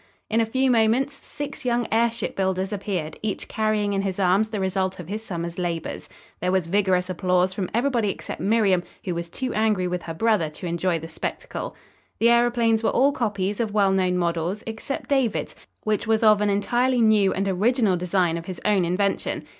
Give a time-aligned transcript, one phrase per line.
[0.31, 4.59] In a few moments six young airship builders appeared, each carrying in his arms the
[4.59, 6.09] result of his summer's labors.
[6.39, 10.49] There was vigorous applause from everybody except Miriam, who was too angry with her brother
[10.49, 11.75] to enjoy the spectacle.
[12.17, 16.49] The aeroplanes were all copies of well known models, except David's, which was of an
[16.49, 19.45] entirely new and original design of his own invention.